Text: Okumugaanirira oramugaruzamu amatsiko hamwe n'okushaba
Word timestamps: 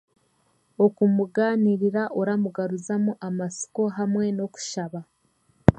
Okumugaanirira 0.85 2.03
oramugaruzamu 2.19 3.11
amatsiko 3.27 3.83
hamwe 3.97 4.25
n'okushaba 4.35 4.99